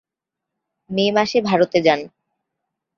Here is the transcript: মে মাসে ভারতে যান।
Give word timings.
মে 0.89 1.05
মাসে 1.11 1.39
ভারতে 1.41 1.77
যান। 1.81 1.99